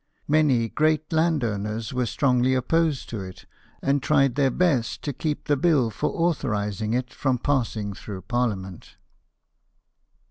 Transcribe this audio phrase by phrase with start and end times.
[0.27, 3.45] Many great landowners were strongly opposed to it,
[3.83, 8.95] and tried their best to keep the bill for authorizing it from passing through Parliament.